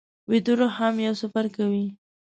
ویده 0.29 0.53
روح 0.59 0.73
هم 0.83 0.95
یو 1.05 1.15
سفر 1.21 1.45
کوي 1.55 1.85